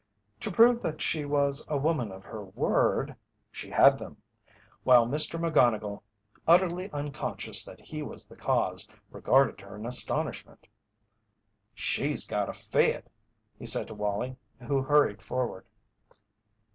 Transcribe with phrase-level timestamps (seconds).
[0.39, 3.15] To prove that she was a woman of her word,
[3.51, 4.17] she had them,
[4.81, 5.39] while Mr.
[5.39, 6.01] McGonnigle,
[6.47, 10.67] utterly unconscious that he was the cause, regarded her in astonishment.
[11.75, 13.11] "She's got a fit,"
[13.59, 15.67] he said to Wallie, who hurried forward.